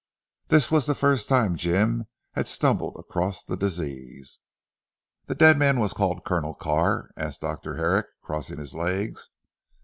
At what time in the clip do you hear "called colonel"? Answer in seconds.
5.93-6.55